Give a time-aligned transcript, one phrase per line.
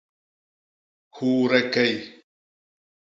[1.15, 1.93] Huude key.